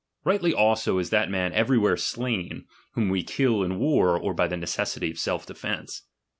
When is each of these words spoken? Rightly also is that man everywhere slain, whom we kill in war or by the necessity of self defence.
Rightly 0.23 0.51
also 0.51 0.97
is 0.97 1.11
that 1.11 1.29
man 1.29 1.53
everywhere 1.53 1.95
slain, 1.95 2.65
whom 2.93 3.09
we 3.09 3.21
kill 3.21 3.61
in 3.61 3.77
war 3.77 4.17
or 4.17 4.33
by 4.33 4.47
the 4.47 4.57
necessity 4.57 5.11
of 5.11 5.19
self 5.19 5.45
defence. 5.45 6.07